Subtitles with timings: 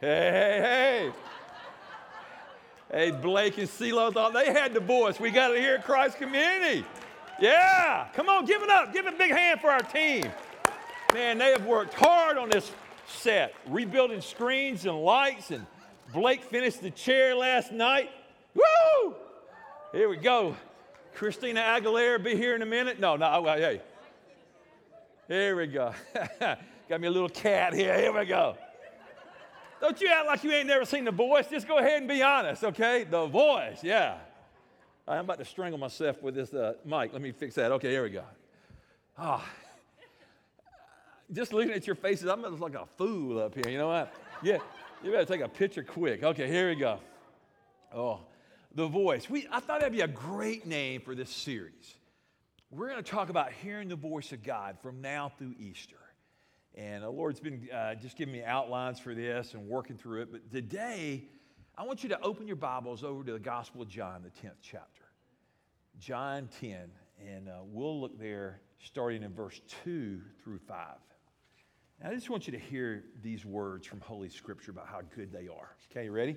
[0.00, 1.12] Hey, hey, hey.
[2.90, 5.18] Hey, Blake and CeeLo thought they had the voice.
[5.18, 6.84] We got it here at Christ Community.
[7.40, 8.92] Yeah, come on, give it up.
[8.92, 10.30] Give it a big hand for our team.
[11.12, 12.70] Man, they have worked hard on this
[13.08, 15.66] set, rebuilding screens and lights, and
[16.14, 18.10] Blake finished the chair last night.
[18.54, 19.16] Woo!
[19.90, 20.56] Here we go.
[21.14, 23.00] Christina Aguilera be here in a minute.
[23.00, 23.80] No, no, hey.
[25.26, 25.92] Here we go.
[26.88, 27.98] Got me a little cat here.
[27.98, 28.56] Here we go.
[29.80, 31.46] Don't you act like you ain't never seen The Voice.
[31.48, 33.04] Just go ahead and be honest, okay?
[33.04, 34.18] The Voice, yeah.
[35.06, 37.12] I'm about to strangle myself with this uh, mic.
[37.12, 37.72] Let me fix that.
[37.72, 38.24] Okay, here we go.
[39.16, 39.48] Ah.
[41.32, 43.68] Just looking at your faces, I'm like a fool up here.
[43.68, 44.12] You know what?
[44.42, 44.58] Yeah,
[45.02, 46.22] you better take a picture quick.
[46.22, 46.98] Okay, here we go.
[47.94, 48.20] Oh,
[48.74, 49.28] the voice.
[49.28, 51.94] We, I thought that'd be a great name for this series.
[52.70, 55.96] We're going to talk about hearing the voice of God from now through Easter.
[56.78, 60.28] And the Lord's been uh, just giving me outlines for this and working through it.
[60.30, 61.24] But today,
[61.76, 64.58] I want you to open your Bibles over to the Gospel of John, the 10th
[64.62, 65.02] chapter.
[65.98, 66.88] John 10,
[67.26, 70.86] and uh, we'll look there starting in verse 2 through 5.
[72.00, 75.32] Now, I just want you to hear these words from Holy Scripture about how good
[75.32, 75.74] they are.
[75.90, 76.36] Okay, you ready?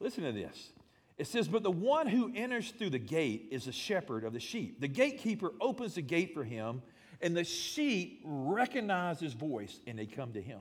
[0.00, 0.72] Listen to this.
[1.18, 4.40] It says, But the one who enters through the gate is the shepherd of the
[4.40, 4.80] sheep.
[4.80, 6.80] The gatekeeper opens the gate for him,
[7.22, 10.60] and the sheep recognize his voice and they come to him.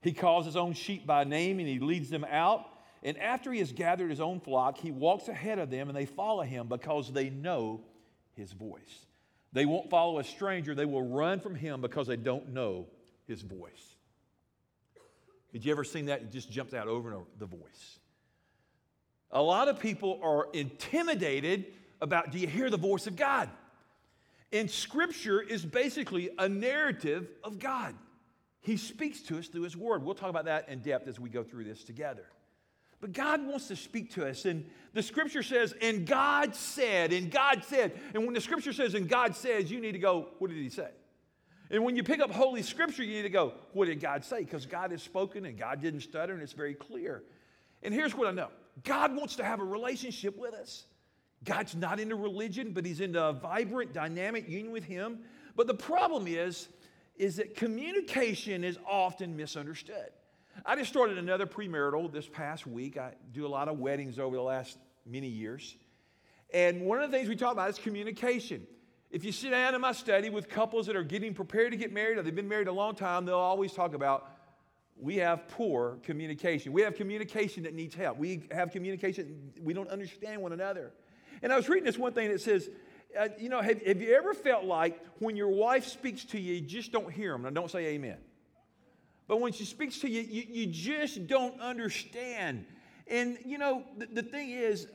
[0.00, 2.66] He calls his own sheep by name and he leads them out.
[3.02, 6.06] And after he has gathered his own flock, he walks ahead of them and they
[6.06, 7.80] follow him because they know
[8.34, 9.06] his voice.
[9.52, 12.86] They won't follow a stranger, they will run from him because they don't know
[13.26, 13.96] his voice.
[15.52, 16.22] Did you ever seen that?
[16.22, 17.98] It just jumps out over and over the voice.
[19.30, 21.66] A lot of people are intimidated
[22.00, 23.48] about do you hear the voice of God?
[24.52, 27.94] And scripture is basically a narrative of God.
[28.60, 30.02] He speaks to us through his word.
[30.02, 32.24] We'll talk about that in depth as we go through this together.
[33.00, 34.44] But God wants to speak to us.
[34.44, 37.92] And the scripture says, and God said, and God said.
[38.14, 40.70] And when the scripture says, and God says, you need to go, what did he
[40.70, 40.88] say?
[41.70, 44.40] And when you pick up Holy Scripture, you need to go, what did God say?
[44.40, 47.22] Because God has spoken and God didn't stutter and it's very clear.
[47.82, 48.48] And here's what I know
[48.84, 50.84] God wants to have a relationship with us.
[51.44, 55.20] God's not into religion, but He's into a vibrant, dynamic union with Him.
[55.56, 56.68] But the problem is,
[57.16, 60.10] is that communication is often misunderstood.
[60.64, 62.96] I just started another premarital this past week.
[62.96, 65.76] I do a lot of weddings over the last many years.
[66.52, 68.66] And one of the things we talk about is communication.
[69.10, 71.92] If you sit down in my study with couples that are getting prepared to get
[71.92, 74.30] married or they've been married a long time, they'll always talk about
[75.00, 76.72] we have poor communication.
[76.72, 78.18] We have communication that needs help.
[78.18, 80.92] We have communication, we don't understand one another.
[81.42, 82.68] And I was reading this one thing that says,
[83.18, 86.54] uh, you know, have, have you ever felt like when your wife speaks to you,
[86.54, 87.42] you just don't hear them?
[87.42, 88.18] Now, don't say amen.
[89.26, 92.64] But when she speaks to you, you, you just don't understand.
[93.06, 94.88] And, you know, the, the thing is,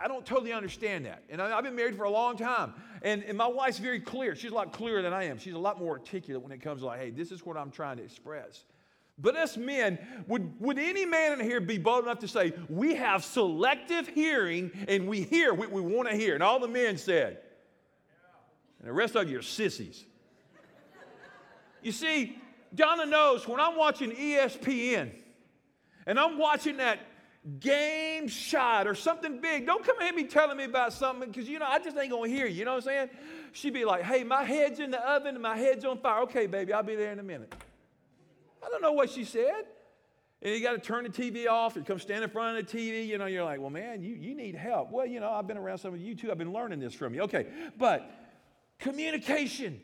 [0.00, 1.22] I don't totally understand that.
[1.30, 2.74] And I've been married for a long time.
[3.02, 4.34] And, and my wife's very clear.
[4.34, 5.38] She's a lot clearer than I am.
[5.38, 7.70] She's a lot more articulate when it comes to like, hey, this is what I'm
[7.70, 8.64] trying to express.
[9.20, 9.98] But us men,
[10.28, 14.70] would, would any man in here be bold enough to say, we have selective hearing
[14.86, 16.34] and we hear what we want to hear?
[16.34, 17.38] And all the men said.
[18.78, 20.04] And the rest of you are sissies.
[21.82, 22.38] You see,
[22.74, 25.10] Donna knows when I'm watching ESPN
[26.06, 27.00] and I'm watching that
[27.58, 29.66] game shot or something big.
[29.66, 32.30] Don't come at me telling me about something because, you know, I just ain't going
[32.30, 32.58] to hear you.
[32.60, 33.10] You know what I'm saying?
[33.52, 36.22] She'd be like, hey, my head's in the oven and my head's on fire.
[36.22, 37.52] Okay, baby, I'll be there in a minute.
[38.62, 39.64] I don't know what she said.
[40.40, 42.78] And you got to turn the TV off and come stand in front of the
[42.78, 43.06] TV.
[43.06, 44.92] You know, you're like, well, man, you, you need help.
[44.92, 46.30] Well, you know, I've been around some of you too.
[46.30, 47.22] I've been learning this from you.
[47.22, 47.46] Okay,
[47.76, 48.08] but
[48.78, 49.80] communication.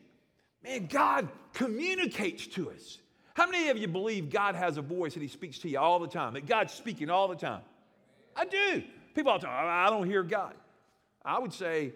[0.63, 2.99] Man, God communicates to us.
[3.35, 5.99] How many of you believe God has a voice and He speaks to you all
[5.99, 6.35] the time?
[6.35, 7.63] That God's speaking all the time?
[8.37, 8.83] I do.
[9.15, 10.55] People all the time, I don't hear God.
[11.25, 11.93] I would say,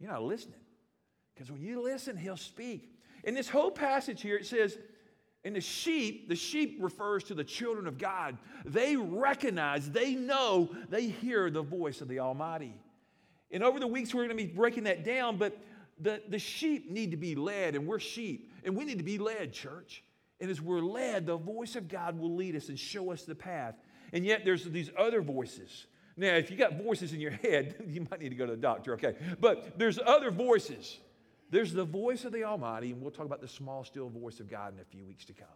[0.00, 0.54] you're not listening.
[1.34, 2.92] Because when you listen, He'll speak.
[3.24, 4.78] In this whole passage here, it says,
[5.46, 8.36] and the sheep, the sheep refers to the children of God.
[8.64, 12.74] They recognize, they know, they hear the voice of the Almighty.
[13.52, 15.56] And over the weeks, we're going to be breaking that down, but
[16.00, 19.18] the, the sheep need to be led, and we're sheep, and we need to be
[19.18, 20.02] led, church.
[20.40, 23.36] And as we're led, the voice of God will lead us and show us the
[23.36, 23.76] path.
[24.12, 25.86] And yet there's these other voices.
[26.16, 28.58] Now, if you got voices in your head, you might need to go to the
[28.58, 29.14] doctor, okay?
[29.40, 30.98] But there's other voices.
[31.50, 34.50] There's the voice of the Almighty, and we'll talk about the small, still voice of
[34.50, 35.48] God in a few weeks to come.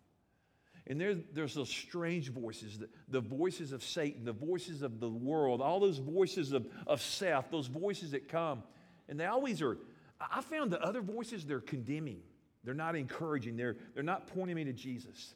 [0.87, 5.09] And there, there's those strange voices, the, the, voices of Satan, the voices of the
[5.09, 8.63] world, all those voices of, of Seth, those voices that come.
[9.09, 9.79] And they always are,
[10.21, 12.21] I found the other voices, they're condemning.
[12.65, 13.57] They're not encouraging.
[13.57, 15.35] They're, they're not pointing me to Jesus.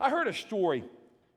[0.00, 0.84] I heard a story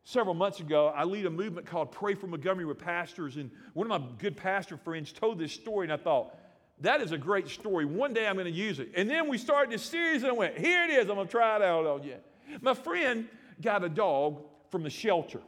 [0.03, 3.89] several months ago, I lead a movement called Pray for Montgomery with pastors, and one
[3.89, 6.35] of my good pastor friends told this story, and I thought,
[6.81, 7.85] that is a great story.
[7.85, 8.91] One day I'm going to use it.
[8.95, 11.09] And then we started this series, and I went, here it is.
[11.09, 12.15] I'm going to try it out on you.
[12.61, 13.27] My friend
[13.61, 15.41] got a dog from the shelter,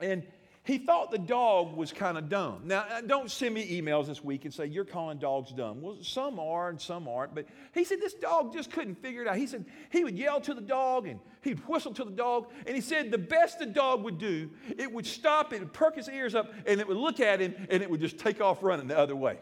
[0.00, 0.24] and
[0.62, 2.62] he thought the dog was kind of dumb.
[2.64, 5.80] Now, uh, don't send me emails this week and say, You're calling dogs dumb.
[5.80, 7.34] Well, some are and some aren't.
[7.34, 9.36] But he said this dog just couldn't figure it out.
[9.36, 12.52] He said he would yell to the dog and he'd whistle to the dog.
[12.66, 15.96] And he said the best the dog would do, it would stop, it would perk
[15.96, 18.62] its ears up, and it would look at him and it would just take off
[18.62, 19.38] running the other way.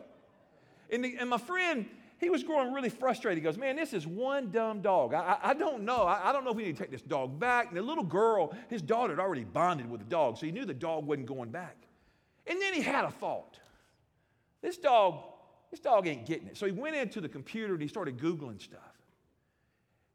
[0.90, 1.87] And, the, and my friend,
[2.19, 3.38] he was growing really frustrated.
[3.38, 5.14] He goes, Man, this is one dumb dog.
[5.14, 6.02] I, I, I don't know.
[6.02, 7.69] I, I, don't know if we need to take this dog back.
[7.69, 10.64] And the little girl, his daughter had already bonded with the dog, so he knew
[10.64, 11.76] the dog wasn't going back.
[12.46, 13.58] And then he had a thought.
[14.62, 15.23] This dog,
[15.70, 16.56] this dog ain't getting it.
[16.56, 18.81] So he went into the computer and he started Googling stuff.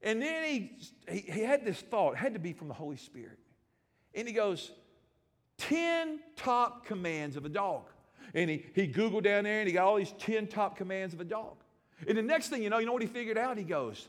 [0.01, 0.77] And then he,
[1.07, 3.39] he, he had this thought, it had to be from the Holy Spirit.
[4.13, 4.71] And he goes,
[5.59, 7.83] 10 top commands of a dog.
[8.33, 11.21] And he, he Googled down there and he got all these 10 top commands of
[11.21, 11.57] a dog.
[12.07, 13.57] And the next thing you know, you know what he figured out?
[13.57, 14.07] He goes,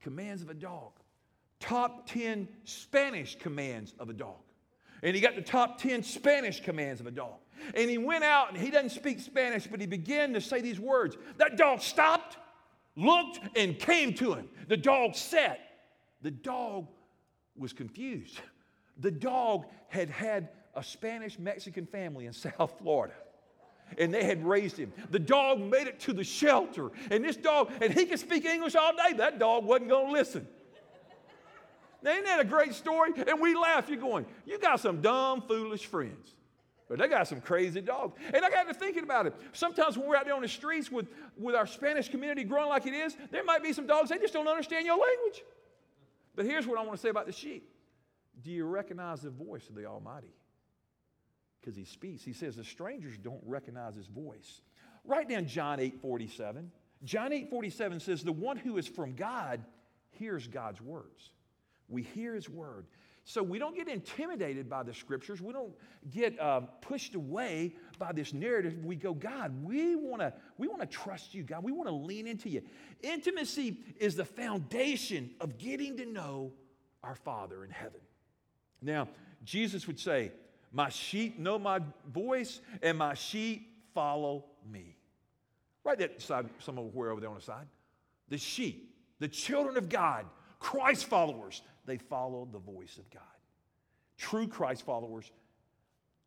[0.00, 0.92] commands of a dog.
[1.60, 4.36] Top 10 Spanish commands of a dog.
[5.02, 7.36] And he got the top 10 Spanish commands of a dog.
[7.74, 10.80] And he went out and he doesn't speak Spanish, but he began to say these
[10.80, 11.16] words.
[11.36, 12.36] That dog stopped,
[12.96, 14.48] looked, and came to him.
[14.68, 15.60] The dog sat.
[16.22, 16.86] The dog
[17.56, 18.40] was confused.
[18.98, 23.14] The dog had had a Spanish Mexican family in South Florida
[23.98, 24.92] and they had raised him.
[25.10, 28.74] The dog made it to the shelter, and this dog, and he could speak English
[28.74, 29.16] all day.
[29.16, 30.46] That dog wasn't going to listen.
[32.02, 33.12] Now, isn't that a great story?
[33.26, 33.88] And we laugh.
[33.88, 36.36] You're going, you got some dumb, foolish friends.
[36.88, 38.16] But they got some crazy dogs.
[38.32, 39.34] And I got to thinking about it.
[39.52, 42.86] Sometimes when we're out there on the streets with, with our Spanish community growing like
[42.86, 45.42] it is, there might be some dogs, they just don't understand your language.
[46.36, 47.68] But here's what I want to say about the sheep
[48.42, 50.32] Do you recognize the voice of the Almighty?
[51.66, 52.22] Because he speaks.
[52.22, 54.60] He says the strangers don't recognize his voice.
[55.04, 56.70] Write down John 8 47.
[57.02, 59.64] John 8 47 says, The one who is from God
[60.10, 61.30] hears God's words.
[61.88, 62.86] We hear his word.
[63.24, 65.40] So we don't get intimidated by the scriptures.
[65.42, 65.72] We don't
[66.08, 68.84] get uh, pushed away by this narrative.
[68.84, 71.64] We go, God, we want to we want to trust you, God.
[71.64, 72.62] We want to lean into you.
[73.02, 76.52] Intimacy is the foundation of getting to know
[77.02, 78.00] our Father in heaven.
[78.80, 79.08] Now,
[79.42, 80.30] Jesus would say,
[80.76, 81.80] my sheep know my
[82.12, 84.94] voice, and my sheep follow me.
[85.84, 87.66] Right there, side, somewhere over there on the side.
[88.28, 90.26] The sheep, the children of God,
[90.58, 93.22] Christ followers, they follow the voice of God.
[94.18, 95.32] True Christ followers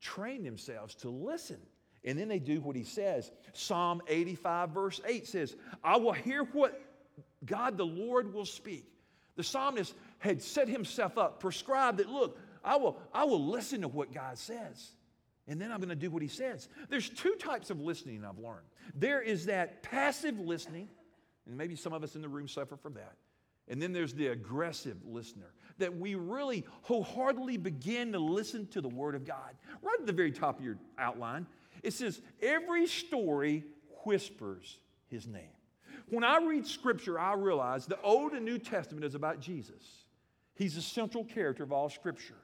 [0.01, 1.59] train themselves to listen.
[2.03, 3.31] And then they do what he says.
[3.53, 6.81] Psalm 85, verse 8 says, I will hear what
[7.45, 8.87] God the Lord will speak.
[9.35, 12.39] The psalmist had set himself up, prescribed that, look,
[12.69, 14.91] I will, I will listen to what God says.
[15.47, 16.69] And then I'm going to do what he says.
[16.87, 18.67] There's two types of listening I've learned.
[18.93, 20.87] There is that passive listening,
[21.47, 23.15] and maybe some of us in the room suffer from that.
[23.69, 28.89] And then there's the aggressive listener, that we really wholeheartedly begin to listen to the
[28.89, 29.55] Word of God.
[29.81, 31.47] Right at the very top of your outline,
[31.81, 33.63] it says, Every story
[34.05, 34.77] whispers
[35.07, 35.55] his name.
[36.09, 40.05] When I read Scripture, I realize the Old and New Testament is about Jesus.
[40.53, 42.35] He's the central character of all Scripture.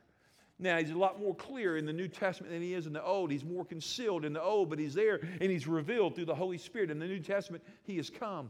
[0.57, 3.03] Now, he's a lot more clear in the New Testament than he is in the
[3.03, 3.29] Old.
[3.29, 6.57] He's more concealed in the Old, but he's there and he's revealed through the Holy
[6.57, 6.89] Spirit.
[6.89, 8.50] In the New Testament, he has come.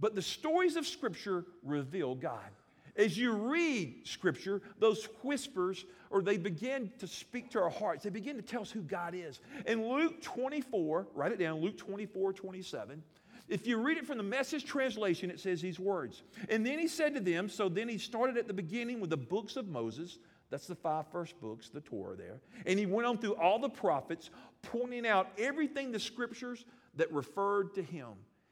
[0.00, 2.50] But the stories of Scripture reveal God.
[2.96, 8.10] As you read Scripture, those whispers, or they begin to speak to our hearts, they
[8.10, 9.38] begin to tell us who God is.
[9.66, 13.00] In Luke 24, write it down, Luke 24, 27,
[13.48, 16.22] if you read it from the message translation, it says these words.
[16.50, 19.16] And then he said to them, so then he started at the beginning with the
[19.16, 20.18] books of Moses
[20.50, 22.40] that's the five first books, the Torah there.
[22.66, 24.30] And he went on through all the prophets,
[24.62, 26.64] pointing out everything the scriptures
[26.96, 28.08] that referred to him.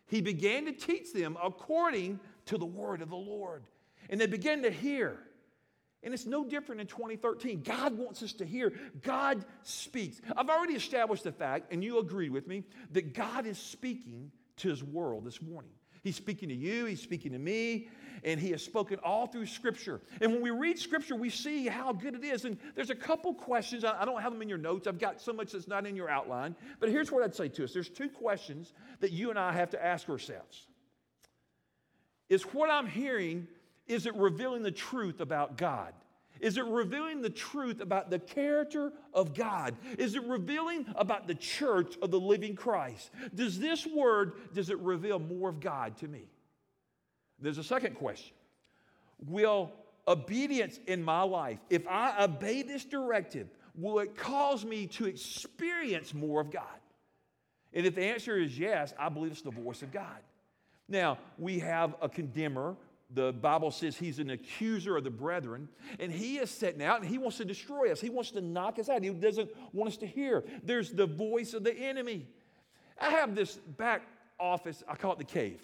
[0.07, 3.65] He began to teach them according to the word of the Lord.
[4.09, 5.19] And they began to hear.
[6.03, 7.62] And it's no different in 2013.
[7.62, 8.73] God wants us to hear.
[9.03, 10.21] God speaks.
[10.37, 14.69] I've already established the fact, and you agree with me, that God is speaking to
[14.69, 15.73] his world this morning.
[16.07, 17.89] He's speaking to you, he's speaking to me,
[18.23, 20.01] and he has spoken all through Scripture.
[20.21, 22.45] And when we read Scripture, we see how good it is.
[22.45, 23.85] And there's a couple questions.
[23.85, 26.09] I don't have them in your notes, I've got so much that's not in your
[26.09, 26.55] outline.
[26.79, 29.71] But here's what I'd say to us there's two questions that you and I have
[29.71, 30.69] to ask ourselves.
[32.29, 33.49] Is what I'm hearing,
[33.89, 35.93] is it revealing the truth about God?
[36.40, 39.76] Is it revealing the truth about the character of God?
[39.99, 43.11] Is it revealing about the church of the living Christ?
[43.35, 46.28] Does this word does it reveal more of God to me?
[47.40, 48.35] There's a second question.
[49.26, 49.73] Will
[50.09, 56.14] obedience in my life, if I obey this directive, will it cause me to experience
[56.14, 56.62] more of God?
[57.73, 60.21] And if the answer is yes, I believe it's the voice of God.
[60.88, 62.76] Now, we have a condemner.
[63.11, 65.69] The Bible says he's an accuser of the brethren,
[66.01, 68.01] and he is setting out and he wants to destroy us.
[68.01, 69.03] He wants to knock us out.
[69.03, 70.45] He doesn't want us to hear.
[70.63, 72.27] There's the voice of the enemy.
[73.01, 74.03] I have this back
[74.41, 75.61] office, I call it the cave.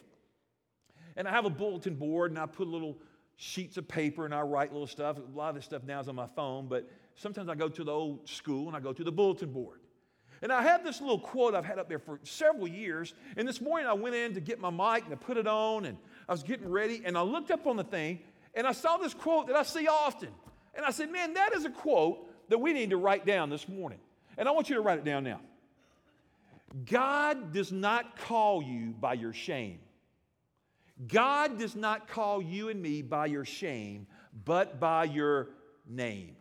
[1.17, 2.97] And I have a bulletin board, and I put little
[3.37, 5.19] sheets of paper and I write little stuff.
[5.19, 7.85] A lot of this stuff now is on my phone, but sometimes I go to
[7.85, 9.81] the old school and I go to the bulletin board.
[10.43, 13.15] And I have this little quote I've had up there for several years.
[13.37, 15.85] And this morning I went in to get my mic and I put it on
[15.85, 15.97] and
[16.29, 18.19] I was getting ready and I looked up on the thing
[18.55, 20.31] and I saw this quote that I see often.
[20.75, 23.69] And I said, man, that is a quote that we need to write down this
[23.69, 24.01] morning.
[24.37, 25.41] And I want you to write it down now.
[26.87, 29.79] God does not call you by your shame.
[31.07, 34.07] God does not call you and me by your shame,
[34.45, 35.51] but by your
[35.87, 36.37] name.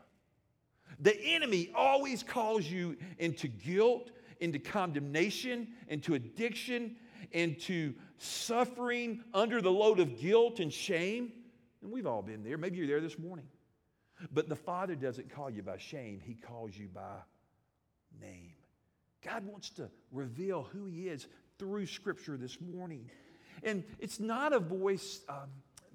[1.02, 6.96] The enemy always calls you into guilt, into condemnation, into addiction,
[7.32, 11.34] into suffering under the load of guilt and shame.
[11.82, 12.58] And we've all been there.
[12.58, 13.46] Maybe you're there this morning.
[14.32, 17.18] But the Father doesn't call you by shame, He calls you by
[18.22, 18.54] name.
[19.24, 21.28] God wants to reveal who He is
[21.58, 23.10] through Scripture this morning.
[23.64, 25.50] And it's not a voice um,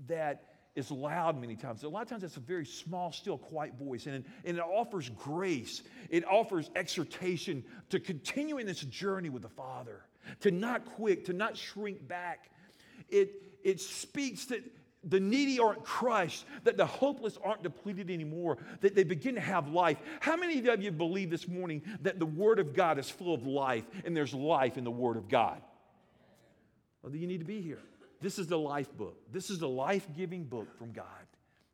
[0.09, 1.83] that is loud many times.
[1.83, 4.07] A lot of times it's a very small, still, quiet voice.
[4.07, 9.49] And, and it offers grace, it offers exhortation to continue in this journey with the
[9.49, 10.03] Father,
[10.41, 12.51] to not quit, to not shrink back.
[13.09, 14.63] It, it speaks that
[15.03, 19.69] the needy aren't crushed, that the hopeless aren't depleted anymore, that they begin to have
[19.69, 19.99] life.
[20.21, 23.47] How many of you believe this morning that the Word of God is full of
[23.47, 25.63] life and there's life in the Word of God?
[27.03, 27.79] Well, you need to be here.
[28.21, 29.19] This is the life book.
[29.33, 31.05] This is the life giving book from God.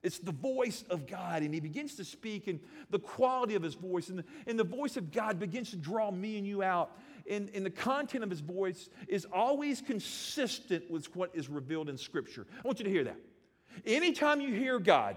[0.03, 2.59] It's the voice of God, and He begins to speak, and
[2.91, 6.11] the quality of His voice, and the, and the voice of God begins to draw
[6.11, 6.99] me and you out.
[7.31, 11.97] And, and the content of His voice is always consistent with what is revealed in
[11.97, 12.47] Scripture.
[12.53, 13.19] I want you to hear that.
[13.87, 15.17] Anytime you hear God,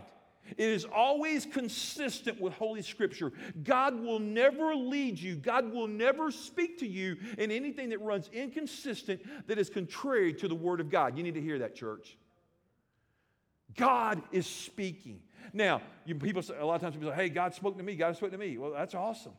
[0.52, 3.34] it is always consistent with Holy Scripture.
[3.64, 8.30] God will never lead you, God will never speak to you in anything that runs
[8.34, 11.18] inconsistent, that is contrary to the Word of God.
[11.18, 12.18] You need to hear that, church.
[13.76, 15.20] God is speaking.
[15.54, 17.96] Now, you, people say, a lot of times people say, hey, God spoke to me,
[17.96, 18.58] God spoke to me.
[18.58, 19.34] Well, that's awesome.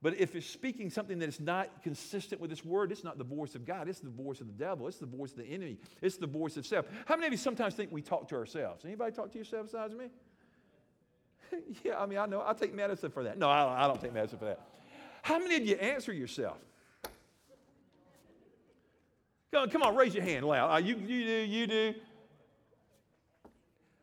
[0.00, 3.24] But if it's speaking something that is not consistent with this word, it's not the
[3.24, 3.88] voice of God.
[3.88, 4.86] It's the voice of the devil.
[4.86, 5.78] It's the voice of the enemy.
[6.00, 6.86] It's the voice of self.
[7.06, 8.84] How many of you sometimes think we talk to ourselves?
[8.84, 10.06] Anybody talk to yourself besides me?
[11.84, 12.42] yeah, I mean, I know.
[12.44, 13.38] I take medicine for that.
[13.38, 14.60] No, I, I don't take medicine for that.
[15.22, 16.58] How many of you answer yourself?
[19.52, 20.74] Come on, come on raise your hand loud.
[20.74, 21.94] Uh, you, you do, you do.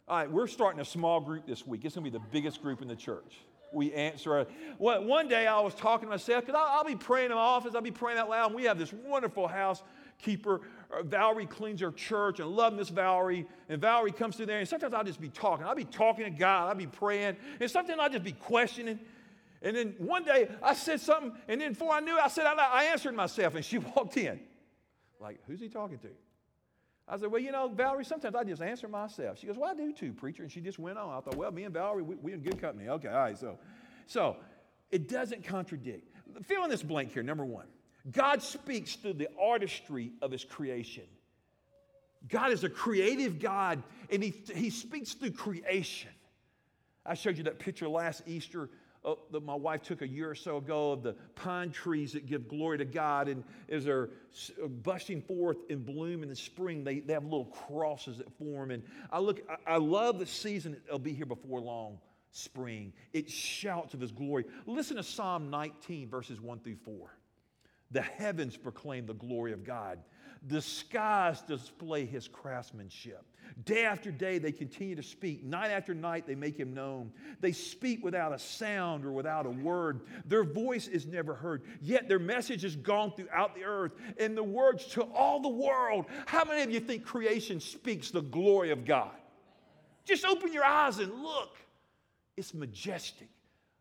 [0.07, 1.83] All right, we're starting a small group this week.
[1.83, 3.39] It's going to be the biggest group in the church.
[3.73, 4.45] We answer.
[4.77, 7.41] Well, one day I was talking to myself because I'll, I'll, be praying in my
[7.41, 7.75] office.
[7.75, 8.47] I'll be praying out loud.
[8.47, 10.61] And we have this wonderful housekeeper.
[10.95, 13.45] Uh, Valerie cleans her church and love Miss Valerie.
[13.69, 14.59] And Valerie comes through there.
[14.59, 15.65] And sometimes I'll just be talking.
[15.65, 16.69] I'll be talking to God.
[16.69, 17.37] I'll be praying.
[17.59, 18.99] And sometimes I'll just be questioning.
[19.61, 21.33] And then one day I said something.
[21.47, 23.55] And then before I knew it, I said, I, I answered myself.
[23.55, 24.39] And she walked in.
[25.19, 26.09] Like, who's he talking to?
[27.07, 29.39] I said, Well, you know, Valerie, sometimes I just answer myself.
[29.39, 30.43] She goes, Well, I do too, preacher.
[30.43, 31.15] And she just went on.
[31.15, 32.89] I thought, Well, me and Valerie, we, we in good company.
[32.89, 33.37] Okay, all right.
[33.37, 33.57] So,
[34.07, 34.37] so
[34.91, 36.09] it doesn't contradict.
[36.43, 37.23] Fill in this blank here.
[37.23, 37.67] Number one,
[38.12, 41.03] God speaks through the artistry of his creation.
[42.27, 46.09] God is a creative God, and he, he speaks through creation.
[47.05, 48.69] I showed you that picture last Easter
[49.03, 52.25] uh, that my wife took a year or so ago of the pine trees that
[52.25, 53.27] give glory to God.
[53.27, 54.09] And as they're
[54.63, 58.71] uh, busting forth in bloom in the spring, they, they have little crosses that form.
[58.71, 58.81] And
[59.12, 60.75] I look, I, I love the season.
[60.88, 62.00] It'll be here before long,
[62.31, 62.93] spring.
[63.13, 64.45] It shouts of his glory.
[64.65, 67.12] Listen to Psalm 19, verses 1 through 4.
[67.92, 70.00] The heavens proclaim the glory of God.
[70.48, 73.24] The skies display his craftsmanship.
[73.63, 75.44] Day after day, they continue to speak.
[75.44, 77.12] Night after night, they make him known.
[77.39, 80.01] They speak without a sound or without a word.
[80.25, 84.44] Their voice is never heard, yet their message has gone throughout the earth and the
[84.44, 86.06] words to all the world.
[86.25, 89.15] How many of you think creation speaks the glory of God?
[90.06, 91.56] Just open your eyes and look.
[92.38, 93.30] It's majestic.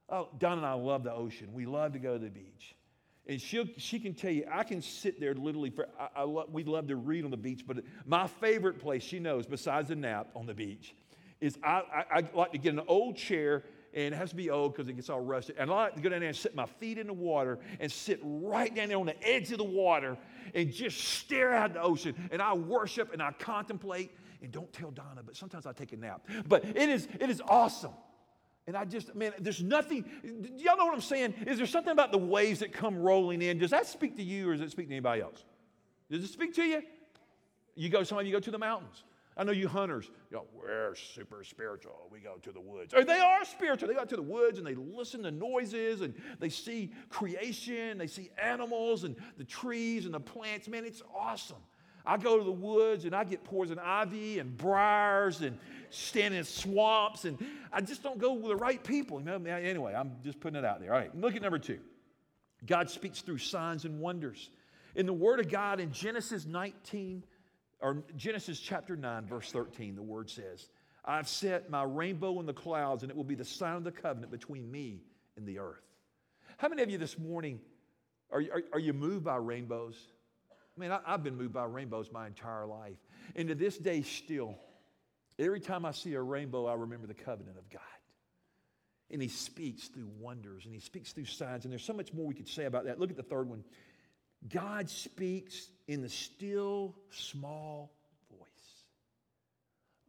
[0.09, 1.49] Oh, Don and I love the ocean.
[1.53, 2.75] We love to go to the beach.
[3.26, 6.49] And she she can tell you, I can sit there literally for, I, I lo-
[6.52, 9.95] we love to read on the beach, but my favorite place, she knows, besides a
[9.95, 10.95] nap on the beach,
[11.40, 13.64] is I, I, I like to get an old chair,
[13.95, 15.57] and it has to be old because it gets all rusted.
[15.59, 17.90] And I like to go down there and sit my feet in the water and
[17.90, 20.19] sit right down there on the edge of the water
[20.54, 22.14] and just stare out the ocean.
[22.31, 24.11] And I worship and I contemplate.
[24.43, 26.28] and don't tell Donna, but sometimes I take a nap.
[26.47, 27.93] But it is, it is awesome.
[28.66, 30.04] And I just, man, there's nothing,
[30.56, 31.35] y'all know what I'm saying?
[31.47, 33.59] Is there something about the waves that come rolling in?
[33.59, 35.44] Does that speak to you or does it speak to anybody else?
[36.11, 36.83] Does it speak to you?
[37.75, 39.04] You go, some of you go to the mountains.
[39.37, 42.09] I know you hunters, you know, we're super spiritual.
[42.11, 42.94] We go to the woods.
[42.94, 43.88] Or they are spiritual.
[43.88, 48.06] They go to the woods and they listen to noises and they see creation, they
[48.06, 50.68] see animals and the trees and the plants.
[50.68, 51.59] Man, it's awesome.
[52.06, 55.59] I go to the woods and I get poison ivy and briars and
[55.95, 57.39] stand in swamps and
[57.73, 59.19] I just don't go with the right people.
[59.21, 59.37] You know?
[59.37, 60.93] Anyway, I'm just putting it out there.
[60.93, 61.81] All right, look at number two.
[62.67, 64.51] God speaks through signs and wonders.
[64.95, 67.25] In the Word of God in Genesis 19,
[67.81, 70.69] or Genesis chapter 9, verse 13, the Word says,
[71.05, 73.93] I've set my rainbow in the clouds, and it will be the sign of the
[73.93, 75.03] covenant between me
[75.37, 75.83] and the earth.
[76.57, 77.61] How many of you this morning
[78.31, 79.97] are, are, are you moved by rainbows?
[80.51, 82.97] I mean, I, I've been moved by rainbows my entire life.
[83.37, 84.57] And to this day, still,
[85.38, 87.81] every time I see a rainbow, I remember the covenant of God.
[89.11, 91.64] And He speaks through wonders and He speaks through signs.
[91.64, 92.99] And there's so much more we could say about that.
[92.99, 93.64] Look at the third one
[94.49, 97.93] God speaks in the still, small
[98.31, 98.85] voice,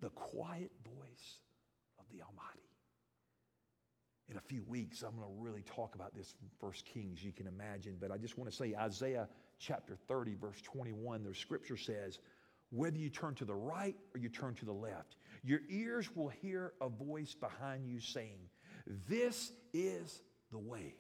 [0.02, 1.40] the quiet voice
[2.00, 2.60] of the Almighty.
[4.28, 7.32] In a few weeks, I'm going to really talk about this from First Kings, you
[7.32, 7.98] can imagine.
[8.00, 9.30] But I just want to say Isaiah
[9.60, 12.20] chapter 30, verse 21, the scripture says,
[12.72, 16.30] whether you turn to the right or you turn to the left, your ears will
[16.30, 18.40] hear a voice behind you saying,
[19.08, 20.96] This is the way.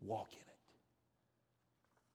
[0.00, 0.44] Walk in it.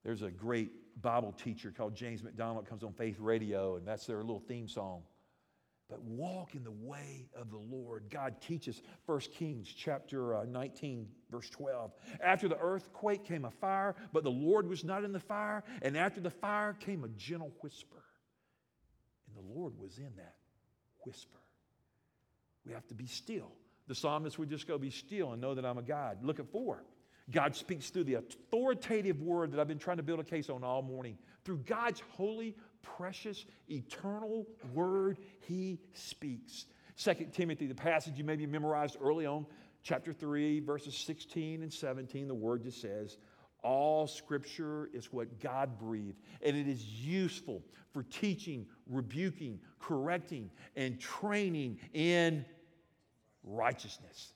[0.04, 0.72] There's a great
[1.02, 5.04] Bible teacher called James MacDonald comes on Faith Radio, and that's their little theme song
[5.94, 8.06] but walk in the way of the Lord.
[8.10, 11.92] God teaches 1 Kings chapter uh, 19 verse 12.
[12.20, 15.96] After the earthquake came a fire, but the Lord was not in the fire, and
[15.96, 18.02] after the fire came a gentle whisper.
[19.54, 20.36] Lord was in that
[21.06, 21.40] whisper.
[22.66, 23.52] We have to be still.
[23.88, 26.24] The psalmist would just go, Be still and know that I'm a God.
[26.24, 26.84] Look at four.
[27.32, 30.64] God speaks through the authoritative word that I've been trying to build a case on
[30.64, 31.18] all morning.
[31.46, 36.66] Through God's holy, precious, eternal word he speaks.
[36.96, 39.46] Second Timothy, the passage you maybe memorized early on,
[39.84, 43.18] chapter 3, verses 16 and 17, the word just says,
[43.64, 51.00] all scripture is what God breathed, and it is useful for teaching, rebuking, correcting, and
[51.00, 52.46] training in
[53.44, 54.34] righteousness.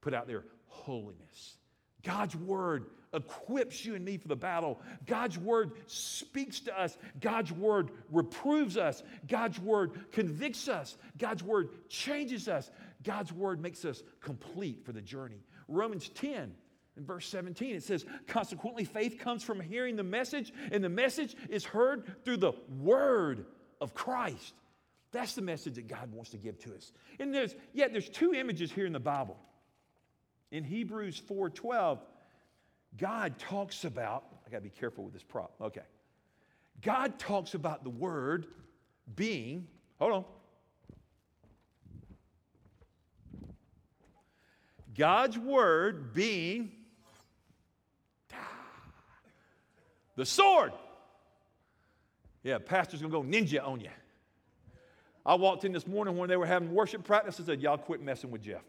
[0.00, 1.56] Put out there, holiness.
[2.02, 4.80] God's word equips you and me for the battle.
[5.06, 6.96] God's word speaks to us.
[7.20, 9.02] God's word reproves us.
[9.28, 10.96] God's word convicts us.
[11.18, 12.70] God's word changes us.
[13.02, 15.42] God's word makes us complete for the journey.
[15.68, 16.52] Romans 10
[16.96, 21.34] in verse 17 it says, Consequently, faith comes from hearing the message, and the message
[21.48, 23.46] is heard through the word
[23.80, 24.54] of Christ.
[25.12, 26.92] That's the message that God wants to give to us.
[27.18, 29.36] And there's, yet there's two images here in the Bible.
[30.50, 32.00] In Hebrews 4:12,
[32.96, 35.54] God talks about, I gotta be careful with this prop.
[35.60, 35.82] Okay.
[36.82, 38.46] God talks about the word
[39.14, 39.66] being,
[39.98, 40.24] hold on.
[44.96, 46.72] God's word being
[50.20, 50.72] the sword.
[52.42, 53.90] Yeah, pastor's gonna go ninja on you.
[55.26, 58.02] I walked in this morning when they were having worship practice and said, Y'all quit
[58.02, 58.62] messing with Jeff.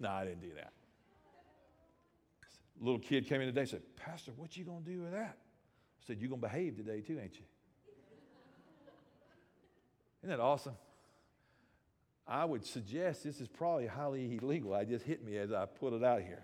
[0.00, 0.72] No, I didn't do that
[2.80, 5.36] little kid came in today and said, Pastor, what you to do with that?
[5.36, 7.44] I said, You're to behave today too, ain't you?
[10.22, 10.74] Isn't that awesome?
[12.26, 14.74] I would suggest this is probably highly illegal.
[14.74, 16.42] I just hit me as I put it out here.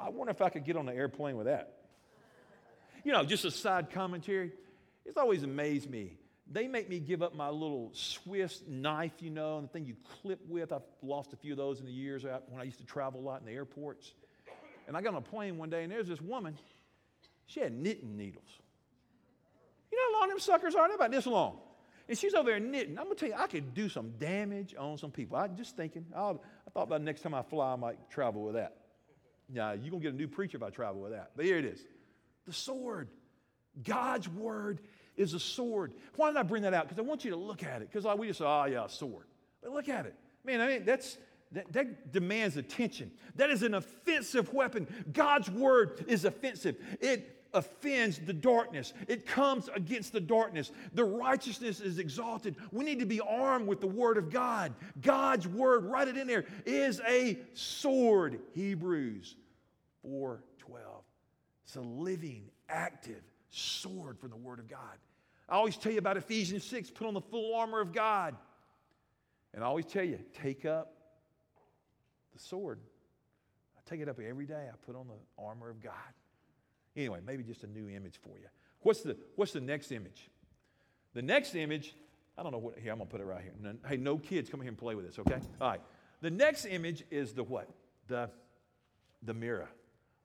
[0.00, 1.81] I wonder if I could get on the airplane with that.
[3.04, 4.52] You know, just a side commentary.
[5.04, 6.18] It's always amazed me.
[6.50, 9.96] They make me give up my little Swiss knife, you know, and the thing you
[10.20, 10.72] clip with.
[10.72, 13.22] I've lost a few of those in the years when I used to travel a
[13.22, 14.12] lot in the airports.
[14.86, 16.58] And I got on a plane one day, and there's this woman.
[17.46, 18.48] She had knitting needles.
[19.90, 20.88] You know how long them suckers are?
[20.88, 21.58] They're about this long.
[22.08, 22.98] And she's over there knitting.
[22.98, 25.36] I'm going to tell you, I could do some damage on some people.
[25.36, 28.54] I'm just thinking, I'll, i thought about next time I fly, I might travel with
[28.54, 28.76] that.
[29.52, 31.32] Yeah, you're going to get a new preacher if I travel with that.
[31.36, 31.80] But here it is
[32.46, 33.08] the sword.
[33.82, 34.80] God's word
[35.16, 35.92] is a sword.
[36.16, 36.88] Why did I bring that out?
[36.88, 37.90] Because I want you to look at it.
[37.90, 39.26] Because we just say, oh, yeah, sword.
[39.62, 40.14] But look at it.
[40.44, 41.18] Man, I mean, that's
[41.52, 43.12] that, that, demands attention.
[43.36, 44.86] That is an offensive weapon.
[45.12, 46.76] God's word is offensive.
[47.00, 50.72] It offends the darkness, it comes against the darkness.
[50.94, 52.56] The righteousness is exalted.
[52.70, 54.72] We need to be armed with the word of God.
[55.02, 58.40] God's word, write it in there, is a sword.
[58.54, 59.36] Hebrews
[60.02, 60.51] 4 12.
[61.72, 64.98] It's a living, active sword from the word of God.
[65.48, 68.36] I always tell you about Ephesians 6 put on the full armor of God.
[69.54, 70.92] And I always tell you, take up
[72.34, 72.78] the sword.
[73.74, 74.68] I take it up every day.
[74.70, 75.94] I put on the armor of God.
[76.94, 78.48] Anyway, maybe just a new image for you.
[78.80, 80.28] What's the, what's the next image?
[81.14, 81.94] The next image,
[82.36, 83.54] I don't know what, here, I'm going to put it right here.
[83.88, 85.40] hey, no kids, come here and play with this, okay?
[85.58, 85.80] All right.
[86.20, 87.70] The next image is the what?
[88.08, 88.28] The,
[89.22, 89.70] the mirror.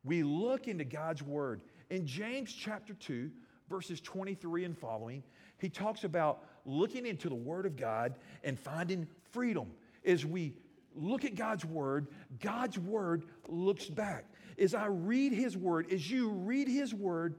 [0.04, 1.62] We look into God's word.
[1.90, 3.32] In James chapter 2,
[3.70, 5.24] verses 23 and following,
[5.58, 9.72] he talks about looking into the word of God and finding freedom.
[10.06, 10.54] As we
[10.96, 12.08] look at God's word,
[12.40, 14.26] God's word looks back.
[14.60, 17.36] As I read his word, as you read his word,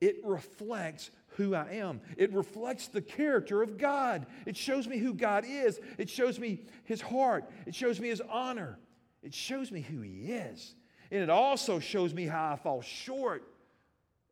[0.00, 2.00] it reflects who I am.
[2.16, 4.26] It reflects the character of God.
[4.46, 5.80] It shows me who God is.
[5.98, 7.50] It shows me his heart.
[7.66, 8.78] It shows me his honor.
[9.22, 10.74] It shows me who he is.
[11.14, 13.44] And it also shows me how I fall short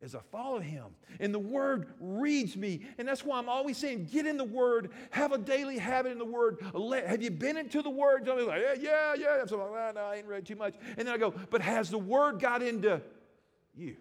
[0.01, 0.87] as I follow him.
[1.21, 2.81] And the word reads me.
[2.97, 6.17] And that's why I'm always saying, get in the word, have a daily habit in
[6.17, 6.57] the word.
[7.07, 8.25] Have you been into the word?
[8.25, 9.45] Don't like, yeah, yeah, yeah.
[9.49, 10.75] I'm like, well, no, I ain't read too much.
[10.97, 13.01] And then I go, but has the word got into
[13.73, 13.95] you?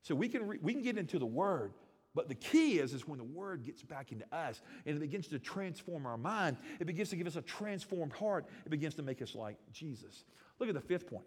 [0.00, 1.74] So we can, re- we can get into the word.
[2.14, 5.26] But the key is, is when the word gets back into us and it begins
[5.28, 9.02] to transform our mind, it begins to give us a transformed heart, it begins to
[9.02, 10.24] make us like Jesus.
[10.58, 11.26] Look at the fifth point.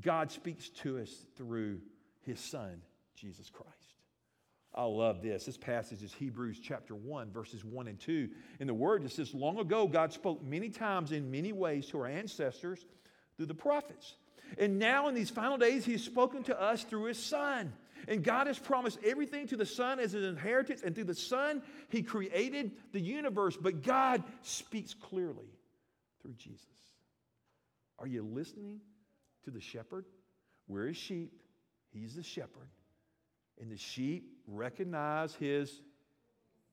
[0.00, 1.80] God speaks to us through
[2.22, 2.82] his son,
[3.14, 3.72] Jesus Christ.
[4.74, 5.46] I love this.
[5.46, 8.28] This passage is Hebrews chapter 1, verses 1 and 2.
[8.60, 12.00] In the word, it says, Long ago, God spoke many times in many ways to
[12.00, 12.84] our ancestors
[13.36, 14.16] through the prophets.
[14.58, 17.72] And now, in these final days, He has spoken to us through His Son.
[18.06, 21.62] And God has promised everything to the Son as an inheritance, and through the Son,
[21.88, 23.56] He created the universe.
[23.56, 25.48] But God speaks clearly
[26.20, 26.66] through Jesus.
[27.98, 28.80] Are you listening
[29.46, 30.04] to the shepherd?
[30.68, 31.32] We're his sheep.
[31.90, 32.68] He's the shepherd.
[33.60, 35.80] And the sheep recognize his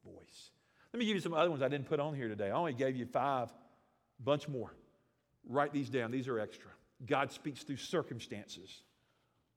[0.04, 0.52] voice.
[0.92, 2.50] Let me give you some other ones I didn't put on here today.
[2.50, 3.50] I only gave you five,
[4.20, 4.74] bunch more.
[5.48, 6.70] Write these down, these are extra.
[7.06, 8.84] God speaks through circumstances.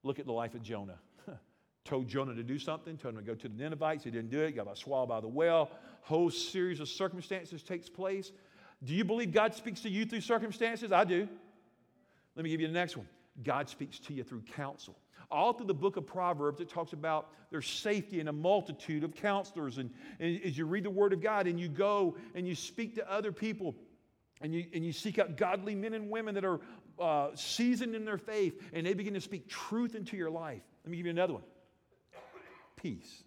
[0.03, 0.99] Look at the life of Jonah.
[1.85, 4.05] told Jonah to do something, told him to go to the Ninevites.
[4.05, 5.71] He didn't do it, He got swallowed by the whale.
[6.03, 8.33] Whole series of circumstances takes place.
[8.85, 10.93] Do you believe God speaks to you through circumstances?
[10.93, 11.29] I do.
[12.37, 13.09] Let me give you the next one.
[13.43, 14.97] God speaks to you through counsel.
[15.31, 19.15] All through the book of Proverbs, it talks about there's safety in a multitude of
[19.15, 19.79] counselors.
[19.79, 22.95] And, and as you read the Word of God and you go and you speak
[22.97, 23.75] to other people
[24.41, 26.61] and you, and you seek out godly men and women that are
[27.01, 30.63] uh, seasoned in their faith and they begin to speak truth into your life.
[30.85, 31.43] Let me give you another one
[32.77, 33.25] peace.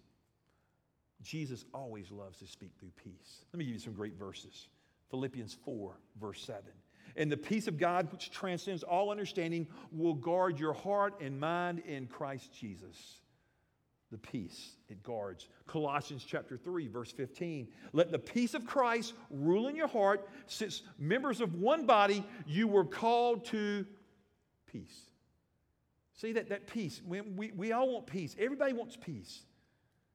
[1.22, 3.44] Jesus always loves to speak through peace.
[3.52, 4.68] Let me give you some great verses.
[5.10, 6.62] Philippians 4, verse 7.
[7.16, 11.80] And the peace of God, which transcends all understanding, will guard your heart and mind
[11.80, 13.20] in Christ Jesus.
[14.10, 15.46] The peace it guards.
[15.66, 17.68] Colossians chapter 3, verse 15.
[17.92, 22.66] Let the peace of Christ rule in your heart, since members of one body, you
[22.66, 23.86] were called to
[24.66, 25.00] peace.
[26.14, 27.00] See that, that peace.
[27.06, 28.34] We, we, we all want peace.
[28.38, 29.42] Everybody wants peace.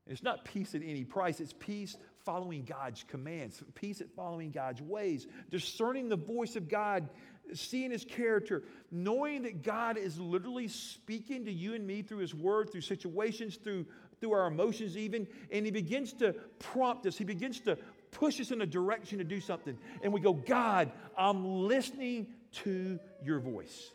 [0.08, 4.82] It's not peace at any price, it's peace following God's commands, peace at following God's
[4.82, 7.08] ways, discerning the voice of God,
[7.54, 12.34] seeing his character, knowing that God is literally speaking to you and me through his
[12.34, 13.86] word, through situations, through,
[14.20, 15.28] through our emotions, even.
[15.52, 17.78] And he begins to prompt us, he begins to
[18.12, 19.78] push us in a direction to do something.
[20.02, 22.28] And we go, God, I'm listening
[22.64, 23.92] to your voice.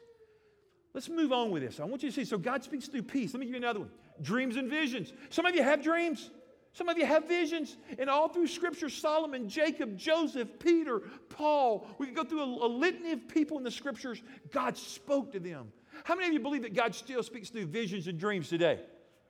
[0.92, 1.80] Let's move on with this.
[1.80, 3.32] I want you to see so God speaks through peace.
[3.32, 3.90] Let me give you another one
[4.20, 5.12] dreams and visions.
[5.30, 6.30] Some of you have dreams.
[6.72, 12.06] Some of you have visions, and all through Scripture Solomon, Jacob, Joseph, Peter, Paul we
[12.06, 14.22] could go through a, a, litany of people in the Scriptures.
[14.52, 15.72] God spoke to them.
[16.04, 18.78] How many of you believe that God still speaks through visions and dreams today?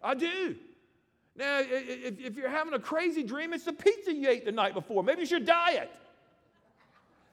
[0.03, 0.57] I do.
[1.37, 4.75] Now, if, if you're having a crazy dream, it's the pizza you ate the night
[4.75, 5.03] before.
[5.03, 5.91] Maybe it's your diet.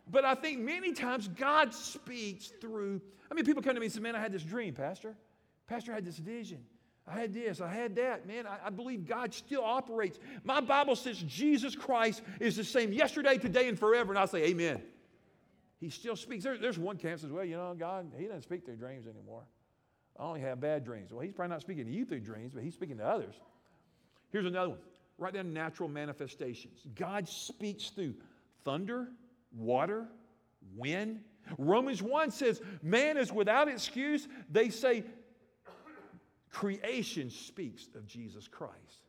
[0.09, 3.01] But I think many times God speaks through.
[3.29, 5.15] I mean, people come to me and say, Man, I had this dream, Pastor.
[5.67, 6.59] Pastor I had this vision.
[7.07, 8.27] I had this, I had that.
[8.27, 10.19] Man, I, I, believe God still operates.
[10.43, 14.11] My Bible says Jesus Christ is the same yesterday, today, and forever.
[14.11, 14.81] And I say, Amen.
[15.79, 16.43] He still speaks.
[16.43, 19.43] There, there's one camp says, Well, you know, God, He doesn't speak through dreams anymore.
[20.19, 21.13] I only have bad dreams.
[21.13, 23.35] Well, He's probably not speaking to you through dreams, but He's speaking to others.
[24.31, 24.79] Here's another one.
[25.17, 26.81] Write down natural manifestations.
[26.95, 28.15] God speaks through
[28.65, 29.07] thunder,
[29.55, 30.07] water,
[30.75, 31.21] wind.
[31.57, 34.27] Romans 1 says, Man is without excuse.
[34.51, 35.05] They say,
[36.51, 39.03] creation speaks of Jesus Christ.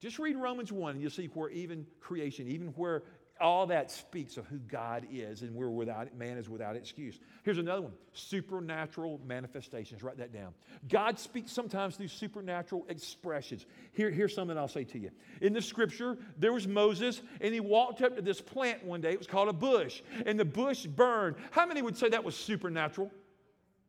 [0.00, 3.02] Just read Romans 1 and you'll see where even creation, even where
[3.40, 7.18] All that speaks of who God is, and we're without man is without excuse.
[7.42, 10.02] Here's another one: supernatural manifestations.
[10.02, 10.52] Write that down.
[10.90, 13.64] God speaks sometimes through supernatural expressions.
[13.92, 15.10] Here, here's something I'll say to you.
[15.40, 19.12] In the scripture, there was Moses, and he walked up to this plant one day.
[19.12, 21.36] It was called a bush, and the bush burned.
[21.50, 23.10] How many would say that was supernatural?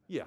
[0.08, 0.24] Yeah.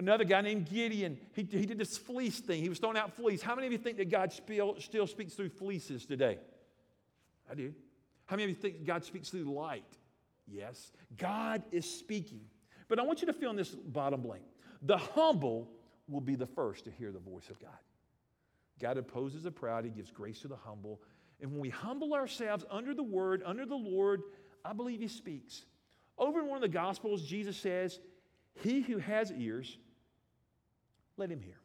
[0.00, 2.62] Another guy named Gideon, he, he did this fleece thing.
[2.62, 3.42] He was throwing out fleece.
[3.42, 6.38] How many of you think that God still, still speaks through fleeces today?
[7.50, 7.74] I do.
[8.24, 9.84] How many of you think God speaks through light?
[10.48, 10.90] Yes.
[11.18, 12.40] God is speaking.
[12.88, 14.44] But I want you to fill in this bottom blank.
[14.80, 15.70] The humble
[16.08, 17.68] will be the first to hear the voice of God.
[18.80, 21.02] God opposes the proud, He gives grace to the humble.
[21.42, 24.22] And when we humble ourselves under the word, under the Lord,
[24.64, 25.66] I believe He speaks.
[26.16, 28.00] Over in one of the Gospels, Jesus says,
[28.62, 29.76] He who has ears,
[31.20, 31.60] let him hear.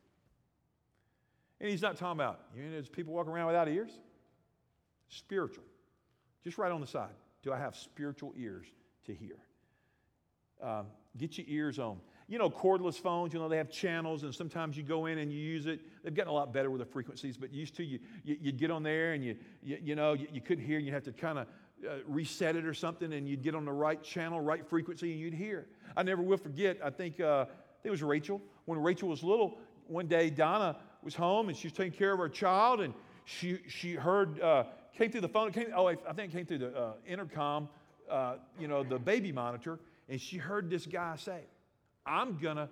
[1.59, 3.91] And He's not talking about, you know, there's people walking around without ears.
[5.07, 5.63] Spiritual.
[6.43, 7.13] Just right on the side.
[7.41, 8.67] Do I have spiritual ears
[9.05, 9.37] to hear?
[10.61, 10.87] Um,
[11.17, 11.97] get your ears on.
[12.27, 15.31] You know, cordless phones, you know, they have channels, and sometimes you go in and
[15.31, 15.79] you use it.
[16.03, 18.71] They've gotten a lot better with the frequencies, but used to, you, you, would get
[18.71, 21.11] on there and you, you, you know, you, you couldn't hear, and you have to
[21.11, 21.47] kind of
[21.87, 25.19] uh, reset it or something, and you'd get on the right channel, right frequency, and
[25.19, 25.67] you'd hear.
[25.95, 28.41] I never will forget, I think, uh, I think it was Rachel.
[28.65, 32.19] When Rachel was little, one day Donna was home and she was taking care of
[32.19, 32.93] her child, and
[33.25, 34.65] she, she heard uh,
[34.97, 35.51] came through the phone.
[35.51, 37.69] Came, oh, I think it came through the uh, intercom,
[38.09, 41.41] uh, you know, the baby monitor, and she heard this guy say,
[42.05, 42.69] "I'm gonna,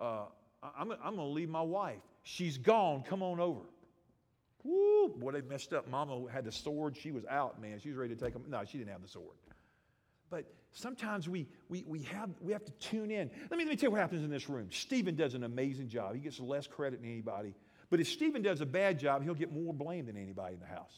[0.00, 0.24] uh,
[0.62, 2.00] I'm, I'm gonna leave my wife.
[2.22, 3.04] She's gone.
[3.08, 3.60] Come on over."
[4.64, 5.08] Woo!
[5.08, 5.88] Boy, they messed up.
[5.88, 6.96] Mama had the sword.
[6.96, 7.78] She was out, man.
[7.80, 8.44] She was ready to take them.
[8.48, 9.36] No, she didn't have the sword.
[10.30, 13.30] But sometimes we, we, we, have, we have to tune in.
[13.50, 14.68] Let me, let me tell you what happens in this room.
[14.70, 16.14] Stephen does an amazing job.
[16.14, 17.54] He gets less credit than anybody.
[17.90, 20.66] But if Stephen does a bad job, he'll get more blame than anybody in the
[20.66, 20.92] house.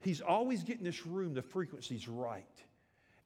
[0.00, 2.44] He's always getting this room, the frequencies right.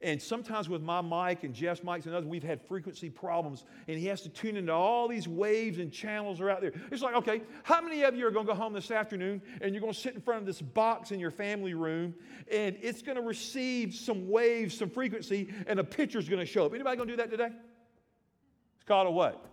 [0.01, 3.99] And sometimes with my mic and Jeff's mics and others, we've had frequency problems, and
[3.99, 6.71] he has to tune into all these waves and channels are out there.
[6.89, 9.73] It's like, okay, how many of you are going to go home this afternoon and
[9.73, 12.15] you're going to sit in front of this box in your family room,
[12.49, 16.65] and it's going to receive some waves, some frequency, and a picture's going to show
[16.65, 16.73] up?
[16.73, 17.49] Anybody going to do that today?
[18.75, 19.45] It's called a what?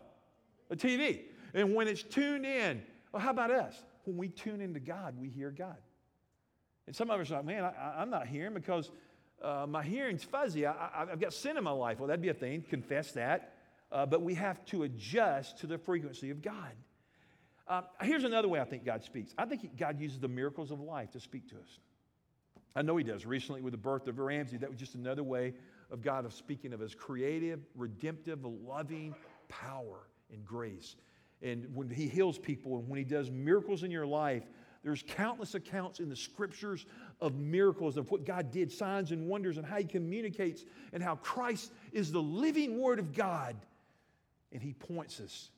[0.71, 1.23] A TV.
[1.55, 3.83] And when it's tuned in, well, how about us?
[4.05, 5.77] When we tune into God, we hear God.
[6.87, 8.93] And some of us are like, man, I, am not hearing because
[9.43, 10.67] uh, my hearing's fuzzy.
[10.67, 11.99] I, have got sin in my life.
[11.99, 12.63] Well, that'd be a thing.
[12.63, 13.55] Confess that.
[13.93, 16.73] Uh, but we have to adjust to the frequency of God.
[17.69, 19.35] Uh, here's another way I think God speaks.
[19.37, 21.79] I think God uses the miracles of life to speak to us.
[22.75, 23.27] I know He does.
[23.27, 25.55] Recently, with the birth of Ramsey, that was just another way
[25.91, 29.15] of God of speaking of His creative, redemptive, loving
[29.49, 30.97] power and grace.
[31.43, 34.45] And when He heals people and when He does miracles in your life,
[34.85, 36.87] there's countless accounts in the scriptures
[37.21, 41.17] of miracles, of what God did, signs and wonders, and how He communicates, and how
[41.17, 43.57] Christ is the living Word of God.
[44.53, 45.51] And He points us,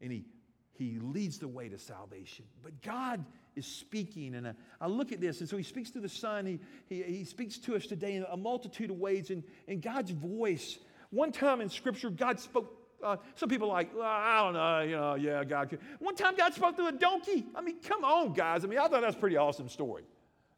[0.00, 0.24] and He,
[0.72, 2.44] he leads the way to salvation.
[2.62, 3.24] But God
[3.56, 6.46] is speaking, and I, I look at this, and so He speaks to the Son.
[6.46, 10.12] He, he, he speaks to us today in a multitude of ways, and, and God's
[10.12, 10.78] voice.
[11.10, 14.96] One time in Scripture, God spoke uh, some people like, well, I don't know, you
[14.96, 15.78] know, yeah, God.
[16.00, 17.46] One time God spoke through a donkey.
[17.54, 18.64] I mean, come on, guys.
[18.64, 20.02] I mean, I thought that's a pretty awesome story.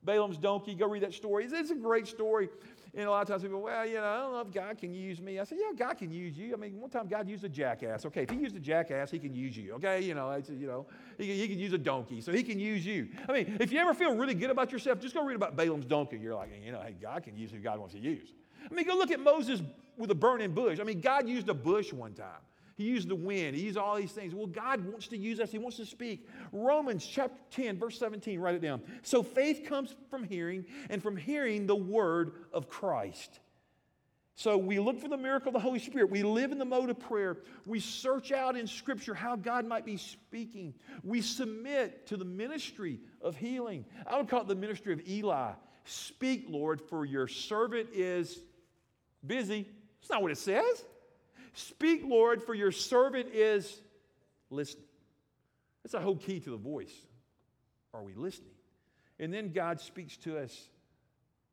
[0.02, 1.44] Balaam's donkey, go read that story.
[1.44, 2.48] It's, it's a great story.
[2.94, 4.92] And a lot of times people, well, you know, I don't know if God can
[4.92, 5.38] use me.
[5.38, 6.52] I said, yeah, God can use you.
[6.52, 8.04] I mean, one time God used a jackass.
[8.06, 9.74] Okay, if he used a jackass, he can use you.
[9.74, 10.86] Okay, you know, you know,
[11.16, 13.08] he can, he can use a donkey, so he can use you.
[13.28, 15.86] I mean, if you ever feel really good about yourself, just go read about Balaam's
[15.86, 16.18] donkey.
[16.18, 18.32] You're like, you know, hey, God can use who God wants to use.
[18.68, 19.62] I mean, go look at Moses
[19.96, 20.80] with a burning bush.
[20.80, 22.40] I mean, God used a bush one time.
[22.80, 23.54] He used the wind.
[23.54, 24.34] He used all these things.
[24.34, 25.52] Well, God wants to use us.
[25.52, 26.26] He wants to speak.
[26.50, 28.80] Romans chapter 10, verse 17, write it down.
[29.02, 33.40] So faith comes from hearing, and from hearing the word of Christ.
[34.34, 36.08] So we look for the miracle of the Holy Spirit.
[36.08, 37.36] We live in the mode of prayer.
[37.66, 40.72] We search out in Scripture how God might be speaking.
[41.04, 43.84] We submit to the ministry of healing.
[44.06, 45.52] I would call it the ministry of Eli.
[45.84, 48.40] Speak, Lord, for your servant is
[49.26, 49.68] busy.
[50.00, 50.84] That's not what it says.
[51.54, 53.80] Speak, Lord, for your servant is
[54.50, 54.84] listening.
[55.82, 56.94] That's a whole key to the voice.
[57.92, 58.52] Are we listening?
[59.18, 60.68] And then God speaks to us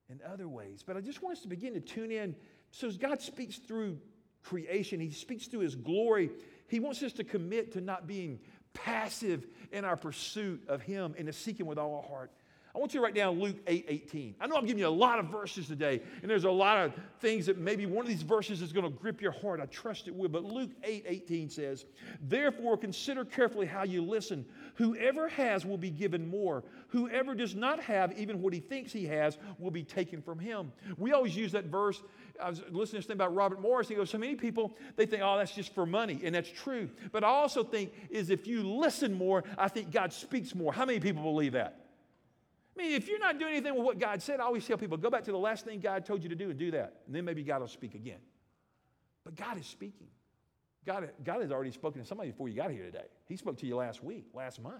[0.09, 0.83] in other ways.
[0.85, 2.35] But I just want us to begin to tune in.
[2.71, 3.99] So God speaks through
[4.43, 6.31] creation, He speaks through His glory.
[6.67, 8.39] He wants us to commit to not being
[8.73, 12.31] passive in our pursuit of Him and to seek Him with all our heart.
[12.77, 14.35] I want you to write down Luke 8 18.
[14.39, 16.93] I know I'm giving you a lot of verses today, and there's a lot of
[17.19, 19.59] things that maybe one of these verses is going to grip your heart.
[19.59, 20.29] I trust it will.
[20.29, 21.85] But Luke 8 18 says,
[22.21, 24.45] Therefore, consider carefully how you listen.
[24.75, 26.63] Whoever has will be given more.
[26.89, 30.71] Whoever does not have, even what he thinks he has, will be taken from him.
[30.99, 32.03] We always use that verse.
[32.39, 33.87] I was listening to something about Robert Morris.
[33.87, 36.21] He goes, So many people, they think, oh, that's just for money.
[36.23, 36.91] And that's true.
[37.11, 40.71] But I also think is if you listen more, I think God speaks more.
[40.71, 41.86] How many people believe that?
[42.77, 44.97] I mean, if you're not doing anything with what God said, I always tell people
[44.97, 47.01] go back to the last thing God told you to do and do that.
[47.07, 48.19] And then maybe God will speak again.
[49.23, 50.07] But God is speaking.
[50.85, 53.07] God, God has already spoken to somebody before you got here today.
[53.25, 54.75] He spoke to you last week, last month,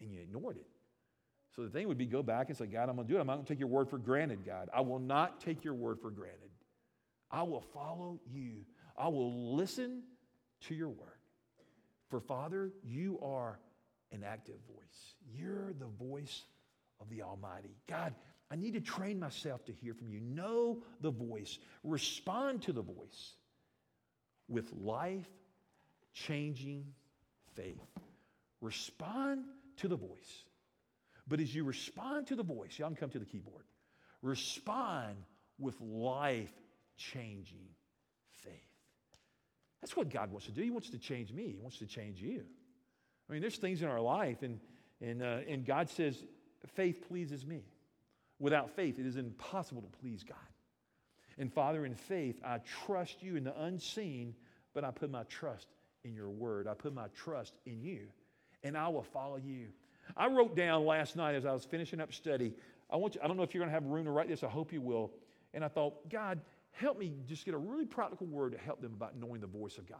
[0.00, 0.66] and you ignored it.
[1.56, 3.20] So the thing would be go back and say, God, I'm going to do it.
[3.20, 4.70] I'm not going to take your word for granted, God.
[4.72, 6.50] I will not take your word for granted.
[7.32, 8.64] I will follow you.
[8.96, 10.02] I will listen
[10.68, 11.08] to your word.
[12.08, 13.58] For Father, you are
[14.12, 15.14] an active voice.
[15.34, 16.44] You're the voice
[17.00, 17.76] of the Almighty.
[17.88, 18.14] God,
[18.50, 20.20] I need to train myself to hear from you.
[20.20, 23.34] Know the voice, respond to the voice
[24.48, 25.28] with life
[26.12, 26.84] changing
[27.54, 27.78] faith.
[28.60, 29.44] Respond
[29.78, 30.44] to the voice.
[31.28, 33.64] But as you respond to the voice, y'all can come to the keyboard.
[34.20, 35.16] Respond
[35.58, 36.52] with life
[36.96, 37.68] changing
[38.30, 38.52] faith.
[39.80, 40.62] That's what God wants to do.
[40.62, 42.42] He wants to change me, He wants to change you.
[43.28, 44.58] I mean, there's things in our life, and,
[45.00, 46.24] and, uh, and God says,
[46.68, 47.64] faith pleases me.
[48.38, 50.36] Without faith, it is impossible to please God.
[51.38, 54.34] And Father, in faith, I trust you in the unseen,
[54.74, 55.66] but I put my trust
[56.04, 56.66] in your word.
[56.66, 58.00] I put my trust in you,
[58.62, 59.68] and I will follow you.
[60.16, 62.54] I wrote down last night as I was finishing up study.
[62.90, 64.42] I want you, I don't know if you're going to have room to write this.
[64.42, 65.12] I hope you will.
[65.54, 66.40] And I thought, God,
[66.72, 69.78] help me just get a really practical word to help them about knowing the voice
[69.78, 69.98] of God.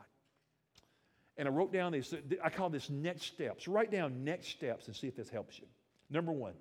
[1.36, 3.66] And I wrote down this, I call this next steps.
[3.68, 5.66] Write down next steps and see if this helps you.
[6.10, 6.54] Number one,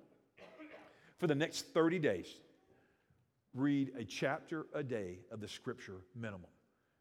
[1.18, 2.26] for the next 30 days,
[3.54, 6.46] read a chapter a day of the scripture minimum.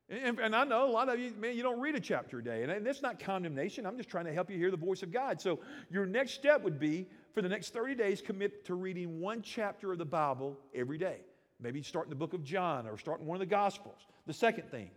[0.10, 2.44] And, and, I know a lot of you, man, you don't read a chapter a
[2.44, 2.64] day.
[2.64, 3.86] And that's not condemnation.
[3.86, 5.40] I'm just trying to help you hear the voice of God.
[5.40, 5.60] So
[5.92, 9.92] your next step would be for the next 30 days, commit to reading one chapter
[9.92, 11.18] of the Bible every day.
[11.62, 14.00] Maybe start in the book of John or start in one of the Gospels.
[14.26, 14.90] The second thing,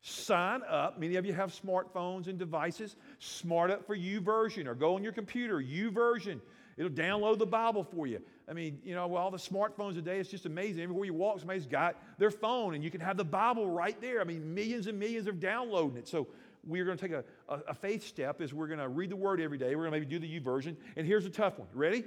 [0.00, 0.98] sign up.
[0.98, 2.96] Many of you have smartphones and devices.
[3.20, 6.40] Smart Up for YouVersion or go on your computer, YouVersion.
[6.78, 8.22] It'll download the Bible for you.
[8.48, 10.84] I mean, you know, with all the smartphones today, it's just amazing.
[10.84, 14.20] Everywhere you walk, somebody's got their phone and you can have the Bible right there.
[14.20, 16.06] I mean, millions and millions are downloading it.
[16.06, 16.28] So
[16.64, 19.16] we're going to take a, a, a faith step is we're going to read the
[19.16, 19.74] word every day.
[19.74, 20.76] We're going to maybe do the YouVersion.
[20.96, 21.68] And here's a tough one.
[21.74, 22.04] Ready?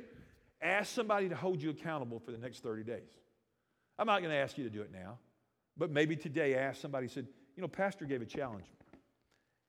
[0.62, 3.10] Ask somebody to hold you accountable for the next 30 days.
[4.00, 5.18] I'm not going to ask you to do it now,
[5.78, 8.66] but maybe today ask somebody, said, you know, Pastor gave a challenge,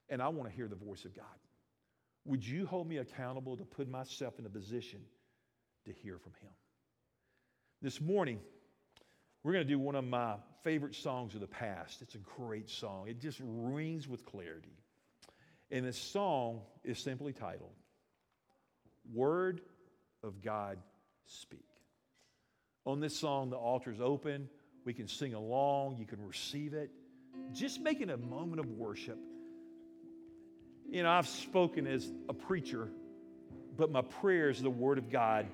[0.08, 1.24] and I want to hear the voice of God.
[2.24, 5.00] Would you hold me accountable to put myself in a position
[5.86, 6.50] to hear from Him?
[7.80, 8.38] This morning,
[9.42, 12.00] we're going to do one of my favorite songs of the past.
[12.00, 14.76] It's a great song, it just rings with clarity.
[15.70, 17.72] And this song is simply titled
[19.12, 19.62] Word
[20.22, 20.78] of God
[21.24, 21.64] Speak.
[22.84, 24.48] On this song, the altar is open.
[24.84, 26.90] We can sing along, you can receive it.
[27.52, 29.18] Just make it a moment of worship
[30.92, 32.86] you know, I've spoken as a preacher,
[33.78, 35.46] but my prayer is the Word of God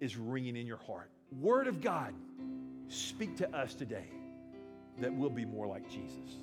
[0.00, 1.08] is ringing in your heart.
[1.30, 2.12] Word of God,
[2.88, 4.08] speak to us today
[4.98, 6.34] that we'll be more like Jesus.